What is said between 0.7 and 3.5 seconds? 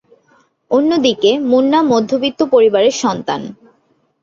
অন্যদিকে মুন্না মধ্যবিত্ত পরিবারের সন্তান।